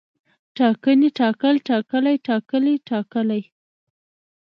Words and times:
ټاکنې، 0.57 1.09
ټاکل، 1.19 1.55
ټاکلی، 1.69 2.15
ټاکلي، 2.27 2.75
ټاکلې 2.89 3.41